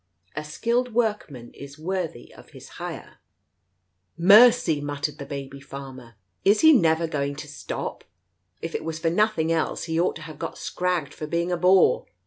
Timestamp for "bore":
11.57-12.07